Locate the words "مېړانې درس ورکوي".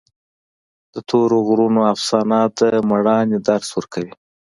2.89-4.13